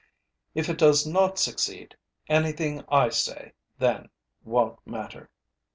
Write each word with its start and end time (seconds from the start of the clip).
If 0.55 0.67
it 0.67 0.79
does 0.79 1.05
not 1.05 1.37
succeed, 1.37 1.95
anything 2.27 2.83
I 2.89 3.09
say 3.09 3.53
then 3.77 4.09
wonÆt 4.43 4.79
matter. 4.83 5.29